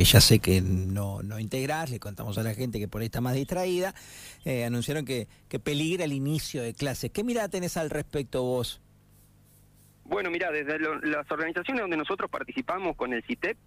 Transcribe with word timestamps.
que 0.00 0.04
ya 0.04 0.22
sé 0.22 0.38
que 0.38 0.62
no, 0.62 1.22
no 1.22 1.38
integrás, 1.38 1.90
le 1.90 2.00
contamos 2.00 2.38
a 2.38 2.42
la 2.42 2.54
gente 2.54 2.78
que 2.78 2.88
por 2.88 3.02
ahí 3.02 3.08
está 3.08 3.20
más 3.20 3.34
distraída, 3.34 3.94
eh, 4.46 4.64
anunciaron 4.64 5.04
que, 5.04 5.28
que 5.46 5.60
peligra 5.60 6.06
el 6.06 6.14
inicio 6.14 6.62
de 6.62 6.72
clases. 6.72 7.10
¿Qué 7.10 7.22
mirada 7.22 7.50
tenés 7.50 7.76
al 7.76 7.90
respecto 7.90 8.42
vos? 8.42 8.80
Bueno, 10.04 10.30
mira, 10.30 10.50
desde 10.50 10.78
las 10.78 11.30
organizaciones 11.30 11.82
donde 11.82 11.98
nosotros 11.98 12.30
participamos 12.30 12.96
con 12.96 13.12
el 13.12 13.22
CITEP, 13.24 13.58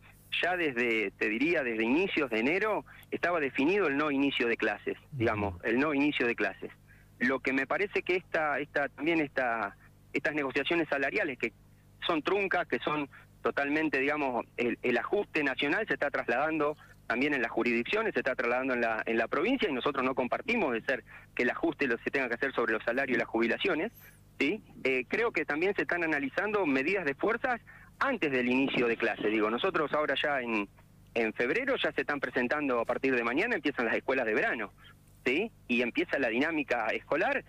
ya 0.41 0.57
desde, 0.57 1.11
te 1.11 1.29
diría, 1.29 1.61
desde 1.61 1.83
inicios 1.83 2.31
de 2.31 2.39
enero, 2.39 2.83
estaba 3.11 3.39
definido 3.39 3.85
el 3.85 3.95
no 3.95 4.09
inicio 4.09 4.47
de 4.47 4.57
clases, 4.57 4.97
digamos, 5.11 5.63
el 5.63 5.77
no 5.77 5.93
inicio 5.93 6.25
de 6.25 6.33
clases. 6.33 6.71
Lo 7.19 7.41
que 7.41 7.53
me 7.53 7.67
parece 7.67 8.01
que 8.01 8.15
esta, 8.15 8.57
esta, 8.57 8.89
también 8.89 9.19
esta, 9.19 9.77
estas 10.13 10.33
negociaciones 10.33 10.89
salariales 10.89 11.37
que 11.37 11.53
son 12.07 12.23
truncas, 12.23 12.67
que 12.67 12.79
son 12.79 13.07
totalmente, 13.43 13.99
digamos, 13.99 14.45
el, 14.57 14.97
ajuste 14.97 15.43
nacional 15.43 15.85
se 15.87 15.93
está 15.93 16.09
trasladando 16.09 16.75
también 17.05 17.33
en 17.33 17.41
las 17.41 17.51
jurisdicciones, 17.51 18.13
se 18.13 18.21
está 18.21 18.33
trasladando 18.33 18.73
en 18.73 18.81
la, 18.81 19.03
en 19.05 19.17
la 19.17 19.27
provincia 19.27 19.69
y 19.69 19.73
nosotros 19.73 20.03
no 20.03 20.15
compartimos 20.15 20.73
de 20.73 20.81
ser 20.81 21.03
que 21.35 21.43
el 21.43 21.51
ajuste 21.51 21.85
lo 21.85 21.97
se 21.99 22.09
tenga 22.09 22.29
que 22.29 22.35
hacer 22.35 22.53
sobre 22.53 22.73
los 22.73 22.83
salarios 22.83 23.17
y 23.17 23.19
las 23.19 23.27
jubilaciones. 23.27 23.91
¿sí? 24.39 24.63
Eh, 24.83 25.05
creo 25.07 25.31
que 25.31 25.45
también 25.45 25.75
se 25.75 25.83
están 25.83 26.03
analizando 26.03 26.65
medidas 26.65 27.05
de 27.05 27.13
fuerzas 27.13 27.61
antes 27.99 28.31
del 28.31 28.49
inicio 28.49 28.87
de 28.87 28.97
clase. 28.97 29.27
Digo, 29.27 29.51
nosotros 29.51 29.91
ahora 29.93 30.15
ya 30.21 30.39
en, 30.39 30.67
en 31.13 31.33
febrero 31.33 31.75
ya 31.75 31.91
se 31.91 32.01
están 32.01 32.19
presentando 32.19 32.79
a 32.79 32.85
partir 32.85 33.15
de 33.15 33.23
mañana, 33.23 33.55
empiezan 33.55 33.85
las 33.85 33.95
escuelas 33.95 34.25
de 34.25 34.33
verano, 34.33 34.71
¿sí? 35.25 35.51
Y 35.67 35.81
empieza 35.81 36.17
la 36.17 36.29
dinámica 36.29 36.87
escolar. 36.87 37.43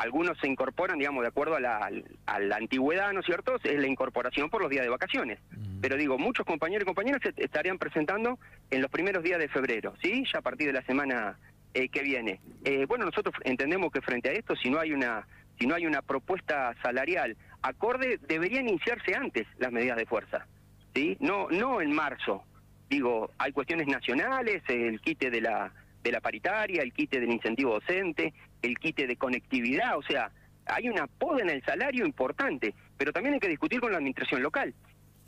Algunos 0.00 0.38
se 0.38 0.48
incorporan, 0.48 0.98
digamos, 0.98 1.20
de 1.20 1.28
acuerdo 1.28 1.56
a 1.56 1.60
la, 1.60 1.90
a 2.24 2.40
la 2.40 2.56
antigüedad, 2.56 3.12
¿no 3.12 3.20
es 3.20 3.26
cierto? 3.26 3.56
Es 3.62 3.78
la 3.78 3.86
incorporación 3.86 4.48
por 4.48 4.62
los 4.62 4.70
días 4.70 4.82
de 4.82 4.88
vacaciones. 4.88 5.38
Mm. 5.50 5.80
Pero 5.82 5.96
digo, 5.96 6.16
muchos 6.16 6.46
compañeros 6.46 6.84
y 6.84 6.86
compañeras 6.86 7.20
se 7.22 7.34
estarían 7.36 7.76
presentando 7.76 8.38
en 8.70 8.80
los 8.80 8.90
primeros 8.90 9.22
días 9.22 9.38
de 9.38 9.48
febrero, 9.48 9.94
¿sí? 10.02 10.24
Ya 10.32 10.38
a 10.38 10.42
partir 10.42 10.68
de 10.68 10.72
la 10.72 10.82
semana 10.86 11.38
eh, 11.74 11.90
que 11.90 12.02
viene. 12.02 12.40
Eh, 12.64 12.86
bueno, 12.86 13.04
nosotros 13.04 13.34
entendemos 13.44 13.92
que 13.92 14.00
frente 14.00 14.30
a 14.30 14.32
esto, 14.32 14.56
si 14.56 14.70
no 14.70 14.80
hay 14.80 14.92
una 14.92 15.26
si 15.58 15.66
no 15.66 15.74
hay 15.74 15.84
una 15.84 16.00
propuesta 16.00 16.74
salarial 16.82 17.36
acorde, 17.60 18.18
deberían 18.26 18.66
iniciarse 18.66 19.14
antes 19.14 19.46
las 19.58 19.70
medidas 19.70 19.98
de 19.98 20.06
fuerza, 20.06 20.46
¿sí? 20.94 21.18
No, 21.20 21.48
no 21.50 21.82
en 21.82 21.92
marzo. 21.92 22.42
Digo, 22.88 23.30
hay 23.36 23.52
cuestiones 23.52 23.86
nacionales, 23.86 24.62
el 24.68 24.98
quite 25.02 25.30
de 25.30 25.42
la, 25.42 25.70
de 26.02 26.12
la 26.12 26.20
paritaria, 26.20 26.82
el 26.82 26.92
quite 26.92 27.20
del 27.20 27.32
incentivo 27.32 27.74
docente, 27.74 28.32
el 28.62 28.78
quite 28.78 29.06
de 29.06 29.16
conectividad, 29.16 29.96
o 29.96 30.02
sea, 30.02 30.30
hay 30.66 30.88
una 30.88 31.06
poda 31.06 31.42
en 31.42 31.50
el 31.50 31.64
salario 31.64 32.06
importante, 32.06 32.74
pero 32.96 33.12
también 33.12 33.34
hay 33.34 33.40
que 33.40 33.48
discutir 33.48 33.80
con 33.80 33.92
la 33.92 33.98
administración 33.98 34.42
local. 34.42 34.74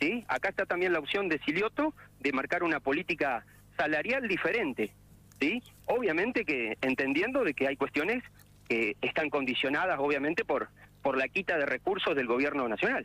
¿sí? 0.01 0.25
Acá 0.29 0.51
está 0.51 0.67
también 0.67 0.93
la 0.93 0.99
opción 0.99 1.29
de 1.29 1.41
Silioto 1.45 1.95
de 2.21 2.33
marcar 2.33 2.63
una 2.63 2.81
política 2.81 3.45
salarial 3.77 4.29
diferente. 4.29 4.93
¿sí? 5.41 5.63
Obviamente 5.87 6.45
que 6.45 6.77
entendiendo 6.81 7.45
de 7.45 7.55
que 7.55 7.67
hay 7.69 7.77
cuestiones 7.77 8.23
que 8.69 8.97
están 9.01 9.29
condicionadas 9.31 9.99
obviamente 9.99 10.45
por 10.45 10.69
por 11.03 11.19
la 11.19 11.27
quita 11.27 11.59
de 11.59 11.67
recursos 11.67 12.15
del 12.15 12.29
gobierno 12.29 12.69
nacional. 12.69 13.05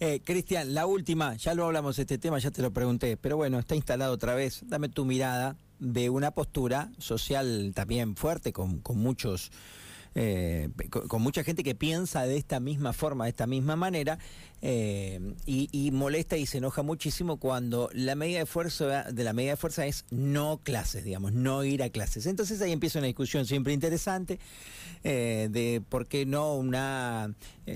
eh, 0.00 0.20
Cristian, 0.24 0.74
la 0.74 0.86
última, 0.86 1.36
ya 1.36 1.54
lo 1.54 1.64
hablamos 1.64 1.96
este 1.98 2.18
tema, 2.18 2.40
ya 2.40 2.50
te 2.50 2.60
lo 2.60 2.72
pregunté, 2.72 3.16
pero 3.16 3.36
bueno, 3.36 3.60
está 3.60 3.76
instalado 3.76 4.12
otra 4.12 4.34
vez. 4.34 4.64
Dame 4.66 4.88
tu 4.88 5.04
mirada 5.04 5.56
de 5.84 6.10
una 6.10 6.30
postura 6.30 6.90
social 6.98 7.72
también 7.74 8.16
fuerte, 8.16 8.52
con, 8.52 8.80
con 8.80 8.98
muchos 8.98 9.52
eh, 10.16 10.68
con, 10.90 11.22
mucha 11.22 11.42
gente 11.42 11.64
que 11.64 11.74
piensa 11.74 12.22
de 12.24 12.36
esta 12.36 12.60
misma 12.60 12.92
forma, 12.92 13.24
de 13.24 13.30
esta 13.30 13.46
misma 13.46 13.74
manera, 13.74 14.18
eh, 14.62 15.34
y, 15.44 15.90
molesta 15.90 16.36
y 16.36 16.46
se 16.46 16.58
enoja 16.58 16.82
muchísimo 16.82 17.38
cuando 17.38 17.90
la 17.92 18.14
medida 18.14 18.38
de 18.38 18.46
fuerza 18.46 19.04
de 19.04 19.24
la 19.24 19.32
medida 19.32 19.52
de 19.52 19.56
fuerza 19.56 19.86
es 19.86 20.04
no 20.10 20.60
clases, 20.62 21.04
digamos, 21.04 21.32
no 21.32 21.64
ir 21.64 21.82
a 21.82 21.90
clases. 21.90 22.26
Entonces 22.26 22.60
ahí 22.62 22.72
empieza 22.72 23.00
una 23.00 23.06
discusión 23.06 23.44
siempre 23.44 23.72
interesante 23.72 24.38
eh, 25.02 25.48
de 25.50 25.82
por 25.86 26.06
qué 26.06 26.26
no 26.26 26.54
una 26.54 27.34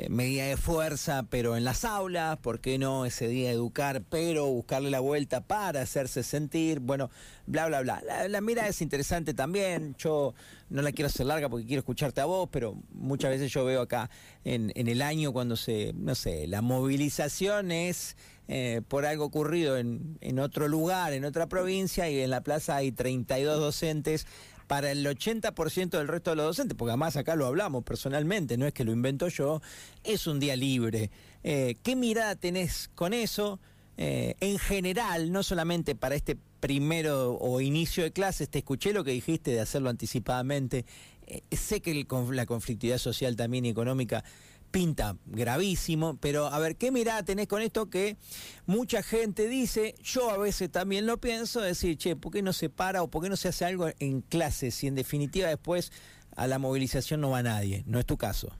medida 0.09 0.45
de 0.45 0.57
fuerza, 0.59 1.25
pero 1.29 1.57
en 1.57 1.65
las 1.65 1.85
aulas, 1.85 2.37
por 2.39 2.61
qué 2.61 2.79
no 2.79 3.07
ese 3.07 3.27
día 3.27 3.51
educar, 3.51 4.03
pero 4.09 4.47
buscarle 4.47 4.91
la 4.91 5.01
vuelta 5.01 5.41
para 5.41 5.81
hacerse 5.81 6.23
sentir, 6.23 6.81
bueno, 6.81 7.11
bla, 7.47 7.67
bla, 7.67 7.81
bla. 7.81 8.03
La, 8.07 8.29
la 8.29 8.41
mirada 8.43 8.69
es 8.69 8.83
interesante 8.83 9.33
también. 9.33 9.95
Yo 9.99 10.35
no 10.71 10.83
la 10.83 10.93
quiero 10.93 11.07
hacer 11.07 11.27
larga 11.27 11.49
porque 11.49 11.67
quiero 11.67 11.81
escucharte 11.81 12.21
a 12.21 12.27
vos, 12.29 12.49
pero 12.53 12.77
muchas 12.93 13.31
veces 13.31 13.53
yo 13.53 13.65
veo 13.65 13.83
acá 13.83 14.11
en, 14.45 14.73
en 14.75 14.89
el 14.89 15.03
año 15.03 15.33
cuando 15.33 15.57
se, 15.57 15.93
no 15.95 16.15
sé, 16.15 16.47
la 16.47 16.63
movilización 16.63 17.73
es 17.73 18.17
eh, 18.47 18.81
por 18.89 19.05
algo 19.05 19.25
ocurrido 19.25 19.77
en, 19.77 20.17
en 20.21 20.39
otro 20.39 20.69
lugar, 20.69 21.13
en 21.13 21.25
otra 21.25 21.49
provincia, 21.49 22.09
y 22.09 22.21
en 22.21 22.31
la 22.31 22.41
plaza 22.41 22.77
hay 22.77 22.93
32 22.93 23.59
docentes 23.59 24.27
para 24.69 24.91
el 24.91 25.05
80% 25.05 25.91
del 25.91 26.09
resto 26.09 26.31
de 26.31 26.37
los 26.37 26.47
docentes, 26.47 26.77
porque 26.77 26.91
además 26.93 27.17
acá 27.17 27.35
lo 27.35 27.47
hablamos 27.47 27.83
personalmente, 27.85 28.57
no 28.57 28.67
es 28.67 28.73
que 28.73 28.85
lo 28.85 28.93
invento 28.93 29.29
yo, 29.29 29.61
es 30.05 30.27
un 30.27 30.39
día 30.39 30.55
libre. 30.55 31.11
Eh, 31.43 31.77
¿Qué 31.83 31.97
mirada 31.97 32.37
tenés 32.37 32.89
con 32.95 33.13
eso? 33.13 33.59
Eh, 33.97 34.37
en 34.41 34.59
general, 34.59 35.33
no 35.33 35.43
solamente 35.43 35.95
para 35.97 36.15
este 36.15 36.37
primero 36.61 37.37
o 37.37 37.61
inicio 37.61 38.05
de 38.05 38.13
clases, 38.13 38.49
te 38.49 38.59
escuché 38.59 38.93
lo 38.93 39.05
que 39.05 39.11
dijiste 39.11 39.51
de 39.51 39.61
hacerlo 39.61 39.91
anticipadamente. 39.91 40.85
Eh, 41.29 41.43
sé 41.55 41.83
que 41.83 42.07
la 42.31 42.47
conflictividad 42.47 42.99
social 42.99 43.37
también 43.37 43.67
y 43.67 43.69
económica 43.69 44.25
pinta 44.71 45.17
gravísimo, 45.27 46.17
pero 46.21 46.47
a 46.47 46.59
ver, 46.59 46.77
¿qué 46.77 46.91
mirada 46.91 47.23
tenés 47.23 47.49
con 47.49 47.63
esto 47.63 47.91
que 47.91 48.17
mucha 48.67 49.03
gente 49.03 49.49
dice, 49.49 49.95
yo 50.03 50.31
a 50.31 50.39
veces 50.39 50.71
también 50.71 51.07
lo 51.07 51.19
pienso, 51.19 51.61
decir, 51.61 51.97
che, 51.97 52.17
¿por 52.17 52.33
qué 52.33 52.43
no 52.43 52.53
se 52.53 52.69
para 52.69 53.03
o 53.03 53.09
por 53.09 53.23
qué 53.23 53.29
no 53.29 53.37
se 53.37 53.49
hace 53.49 53.65
algo 53.65 53.89
en 53.99 54.21
clases 54.21 54.75
si 54.75 54.87
en 54.87 54.95
definitiva 54.95 55.49
después 55.49 55.93
a 56.37 56.47
la 56.47 56.59
movilización 56.59 57.21
no 57.21 57.31
va 57.31 57.43
nadie? 57.43 57.83
No 57.87 57.99
es 57.99 58.07
tu 58.07 58.17
caso. 58.17 58.57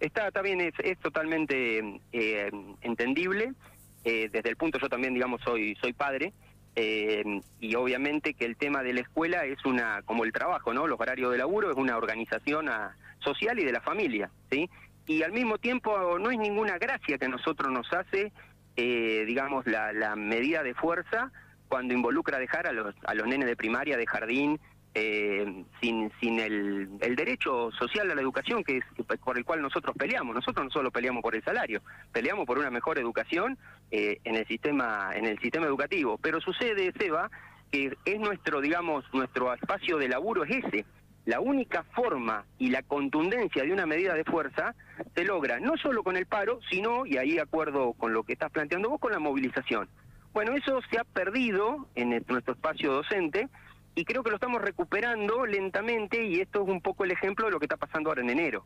Está, 0.00 0.30
también 0.30 0.60
es, 0.60 0.74
es 0.82 0.98
totalmente 0.98 2.00
eh, 2.12 2.50
entendible. 2.82 3.52
Eh, 4.04 4.28
desde 4.30 4.50
el 4.50 4.56
punto, 4.56 4.78
yo 4.78 4.88
también, 4.88 5.14
digamos, 5.14 5.40
soy, 5.42 5.74
soy 5.80 5.94
padre, 5.94 6.34
eh, 6.76 7.40
y 7.60 7.74
obviamente 7.76 8.34
que 8.34 8.44
el 8.44 8.56
tema 8.56 8.82
de 8.82 8.94
la 8.94 9.00
escuela 9.00 9.44
es 9.44 9.64
una, 9.64 10.02
como 10.02 10.24
el 10.24 10.32
trabajo, 10.32 10.74
¿no? 10.74 10.86
Los 10.86 11.00
horarios 11.00 11.30
de 11.30 11.38
laburo 11.38 11.70
es 11.70 11.76
una 11.76 11.96
organización 11.96 12.68
ah, 12.68 12.96
social 13.20 13.58
y 13.58 13.64
de 13.64 13.72
la 13.72 13.80
familia, 13.80 14.30
¿sí? 14.50 14.68
Y 15.06 15.22
al 15.22 15.32
mismo 15.32 15.58
tiempo 15.58 16.18
no 16.18 16.30
es 16.30 16.38
ninguna 16.38 16.78
gracia 16.78 17.18
que 17.18 17.26
a 17.26 17.28
nosotros 17.28 17.70
nos 17.70 17.92
hace, 17.92 18.32
eh, 18.76 19.24
digamos, 19.26 19.66
la, 19.66 19.92
la 19.92 20.16
medida 20.16 20.62
de 20.62 20.74
fuerza 20.74 21.30
cuando 21.68 21.94
involucra 21.94 22.38
dejar 22.38 22.66
a 22.66 22.72
los, 22.72 22.94
a 23.04 23.14
los 23.14 23.26
nenes 23.26 23.46
de 23.46 23.56
primaria, 23.56 23.96
de 23.96 24.06
jardín, 24.06 24.60
eh, 24.94 25.64
sin, 25.80 26.12
sin 26.20 26.38
el, 26.38 26.88
el, 27.00 27.16
derecho 27.16 27.70
social 27.72 28.10
a 28.10 28.14
la 28.14 28.22
educación 28.22 28.62
que 28.62 28.78
es 28.78 28.84
por 29.18 29.36
el 29.36 29.44
cual 29.44 29.60
nosotros 29.60 29.96
peleamos. 29.96 30.36
Nosotros 30.36 30.64
no 30.64 30.70
solo 30.70 30.90
peleamos 30.92 31.22
por 31.22 31.34
el 31.34 31.42
salario, 31.42 31.82
peleamos 32.12 32.46
por 32.46 32.58
una 32.58 32.70
mejor 32.70 32.98
educación 32.98 33.58
eh, 33.90 34.18
en 34.22 34.36
el 34.36 34.46
sistema 34.46 35.10
en 35.14 35.26
el 35.26 35.38
sistema 35.40 35.66
educativo. 35.66 36.18
Pero 36.18 36.40
sucede, 36.40 36.92
Seba, 36.98 37.30
que 37.72 37.96
es 38.04 38.20
nuestro, 38.20 38.60
digamos, 38.60 39.04
nuestro 39.12 39.52
espacio 39.52 39.98
de 39.98 40.08
laburo 40.08 40.44
es 40.44 40.64
ese. 40.64 40.84
La 41.24 41.40
única 41.40 41.84
forma 41.94 42.44
y 42.58 42.70
la 42.70 42.82
contundencia 42.82 43.64
de 43.64 43.72
una 43.72 43.86
medida 43.86 44.14
de 44.14 44.24
fuerza 44.24 44.74
se 45.14 45.24
logra 45.24 45.58
no 45.58 45.76
solo 45.78 46.02
con 46.02 46.16
el 46.16 46.26
paro, 46.26 46.60
sino, 46.70 47.06
y 47.06 47.16
ahí 47.16 47.38
acuerdo 47.38 47.94
con 47.94 48.12
lo 48.12 48.22
que 48.24 48.34
estás 48.34 48.50
planteando 48.50 48.90
vos, 48.90 49.00
con 49.00 49.10
la 49.10 49.18
movilización. 49.18 49.88
Bueno, 50.34 50.52
eso 50.54 50.80
se 50.90 50.98
ha 50.98 51.04
perdido 51.04 51.88
en 51.94 52.10
nuestro 52.10 52.52
espacio 52.52 52.92
docente, 52.92 53.48
y 53.94 54.04
creo 54.04 54.22
que 54.22 54.30
lo 54.30 54.36
estamos 54.36 54.60
recuperando 54.60 55.46
lentamente 55.46 56.24
y 56.24 56.40
esto 56.40 56.62
es 56.62 56.68
un 56.68 56.80
poco 56.80 57.04
el 57.04 57.12
ejemplo 57.12 57.46
de 57.46 57.52
lo 57.52 57.60
que 57.60 57.66
está 57.66 57.76
pasando 57.76 58.10
ahora 58.10 58.22
en 58.22 58.30
enero. 58.30 58.64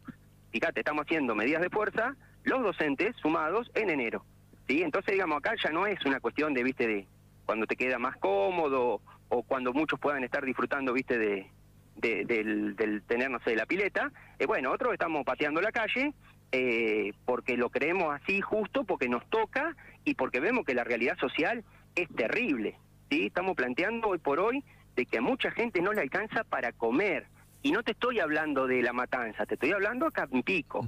Fíjate, 0.50 0.80
estamos 0.80 1.04
haciendo 1.04 1.34
medidas 1.34 1.60
de 1.60 1.68
fuerza, 1.68 2.16
los 2.44 2.62
docentes 2.62 3.14
sumados 3.16 3.70
en 3.74 3.90
enero. 3.90 4.24
¿sí? 4.66 4.82
Entonces, 4.82 5.12
digamos, 5.12 5.38
acá 5.38 5.54
ya 5.62 5.70
no 5.70 5.86
es 5.86 6.02
una 6.06 6.20
cuestión 6.20 6.54
de, 6.54 6.62
viste, 6.62 6.86
de 6.86 7.06
cuando 7.44 7.66
te 7.66 7.76
queda 7.76 7.98
más 7.98 8.16
cómodo 8.16 9.02
o 9.28 9.42
cuando 9.42 9.74
muchos 9.74 10.00
puedan 10.00 10.24
estar 10.24 10.44
disfrutando, 10.44 10.94
viste, 10.94 11.18
de, 11.18 11.50
del, 11.96 12.74
del, 12.76 13.02
tener, 13.02 13.30
no 13.30 13.40
sé, 13.40 13.54
la 13.54 13.66
pileta. 13.66 14.10
Eh, 14.38 14.46
bueno, 14.46 14.72
otros 14.72 14.94
estamos 14.94 15.24
pateando 15.24 15.60
la 15.60 15.72
calle 15.72 16.14
eh, 16.52 17.12
porque 17.26 17.58
lo 17.58 17.68
creemos 17.68 18.14
así 18.14 18.40
justo, 18.40 18.84
porque 18.84 19.08
nos 19.10 19.28
toca 19.28 19.76
y 20.04 20.14
porque 20.14 20.40
vemos 20.40 20.64
que 20.64 20.74
la 20.74 20.84
realidad 20.84 21.18
social 21.18 21.64
es 21.94 22.08
terrible. 22.14 22.76
¿sí? 23.10 23.26
Estamos 23.26 23.54
planteando 23.54 24.08
hoy 24.08 24.18
por 24.18 24.40
hoy 24.40 24.64
de 24.98 25.06
que 25.06 25.18
a 25.18 25.20
mucha 25.20 25.52
gente 25.52 25.80
no 25.80 25.92
le 25.92 26.00
alcanza 26.00 26.42
para 26.42 26.72
comer. 26.72 27.28
Y 27.62 27.70
no 27.70 27.84
te 27.84 27.92
estoy 27.92 28.18
hablando 28.18 28.66
de 28.66 28.82
la 28.82 28.92
matanza, 28.92 29.46
te 29.46 29.54
estoy 29.54 29.70
hablando 29.70 30.06
acá 30.06 30.28
en 30.32 30.42
Pico. 30.42 30.84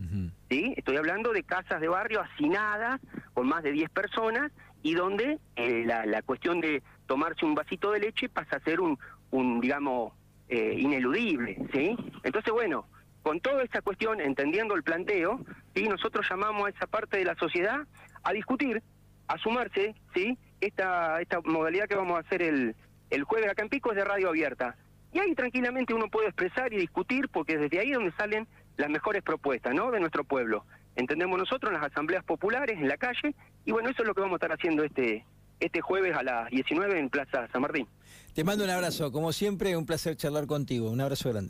¿sí? 0.48 0.74
Estoy 0.76 0.96
hablando 0.96 1.32
de 1.32 1.44
casas 1.44 1.80
de 1.80 1.86
barrio 1.86 2.20
hacinadas 2.20 3.00
con 3.34 3.46
más 3.46 3.62
de 3.62 3.70
10 3.70 3.88
personas 3.90 4.50
y 4.82 4.94
donde 4.94 5.38
eh, 5.54 5.84
la, 5.86 6.06
la, 6.06 6.22
cuestión 6.22 6.60
de 6.60 6.82
tomarse 7.06 7.44
un 7.44 7.54
vasito 7.54 7.92
de 7.92 8.00
leche 8.00 8.28
pasa 8.28 8.56
a 8.56 8.60
ser 8.60 8.80
un, 8.80 8.98
un 9.30 9.60
digamos, 9.60 10.12
eh, 10.48 10.74
ineludible. 10.76 11.56
¿sí? 11.72 11.96
Entonces, 12.24 12.52
bueno, 12.52 12.86
con 13.22 13.38
toda 13.38 13.62
esta 13.62 13.80
cuestión, 13.80 14.20
entendiendo 14.20 14.74
el 14.74 14.82
planteo, 14.82 15.40
¿sí? 15.72 15.88
nosotros 15.88 16.26
llamamos 16.28 16.66
a 16.66 16.70
esa 16.70 16.86
parte 16.88 17.16
de 17.16 17.26
la 17.26 17.36
sociedad 17.36 17.86
a 18.24 18.32
discutir, 18.32 18.82
a 19.28 19.38
sumarse, 19.38 19.94
¿sí? 20.14 20.36
esta, 20.60 21.20
esta 21.20 21.40
modalidad 21.44 21.86
que 21.86 21.94
vamos 21.94 22.16
a 22.16 22.20
hacer 22.20 22.42
el, 22.42 22.74
el 23.10 23.24
jueves 23.24 23.50
acá 23.50 23.62
en 23.62 23.68
Pico 23.68 23.90
es 23.90 23.96
de 23.96 24.04
radio 24.04 24.28
abierta. 24.28 24.76
Y 25.12 25.18
ahí 25.18 25.34
tranquilamente 25.34 25.92
uno 25.92 26.08
puede 26.08 26.28
expresar 26.28 26.72
y 26.72 26.76
discutir 26.76 27.28
porque 27.28 27.58
desde 27.58 27.80
ahí 27.80 27.90
es 27.90 27.96
donde 27.96 28.12
salen 28.12 28.46
las 28.76 28.88
mejores 28.88 29.22
propuestas 29.22 29.74
¿no? 29.74 29.90
de 29.90 30.00
nuestro 30.00 30.24
pueblo. 30.24 30.64
Entendemos 30.96 31.38
nosotros 31.38 31.72
en 31.72 31.80
las 31.80 31.90
asambleas 31.90 32.24
populares, 32.24 32.78
en 32.78 32.88
la 32.88 32.96
calle, 32.96 33.34
y 33.64 33.72
bueno, 33.72 33.90
eso 33.90 34.02
es 34.02 34.08
lo 34.08 34.14
que 34.14 34.20
vamos 34.20 34.34
a 34.34 34.36
estar 34.44 34.52
haciendo 34.52 34.84
este, 34.84 35.24
este 35.58 35.80
jueves 35.80 36.16
a 36.16 36.22
las 36.22 36.50
19 36.50 36.98
en 36.98 37.10
Plaza 37.10 37.48
San 37.52 37.62
Martín. 37.62 37.86
Te 38.34 38.44
mando 38.44 38.64
un 38.64 38.70
abrazo, 38.70 39.10
como 39.10 39.32
siempre, 39.32 39.76
un 39.76 39.86
placer 39.86 40.16
charlar 40.16 40.46
contigo. 40.46 40.90
Un 40.90 41.00
abrazo 41.00 41.30
grande. 41.30 41.48